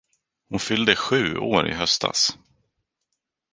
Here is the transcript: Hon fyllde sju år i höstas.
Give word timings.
Hon 0.49 0.59
fyllde 0.67 0.95
sju 1.01 1.37
år 1.37 1.67
i 1.67 1.73
höstas. 1.81 2.25